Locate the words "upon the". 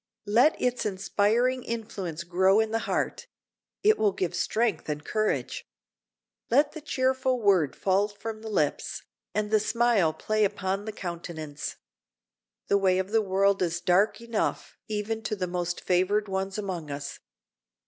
10.43-10.91